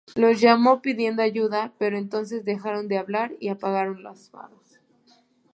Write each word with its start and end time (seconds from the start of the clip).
Los 0.15 0.41
llamó 0.41 0.81
pidiendo 0.81 1.21
ayuda, 1.21 1.73
pero 1.77 1.95
entonces 1.95 2.43
dejaron 2.43 2.87
de 2.87 2.97
hablar 2.97 3.33
y 3.39 3.49
apagaron 3.49 4.01
los 4.01 4.31
faros. 4.31 4.79